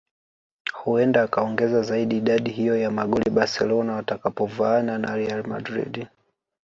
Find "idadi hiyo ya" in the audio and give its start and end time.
2.17-2.91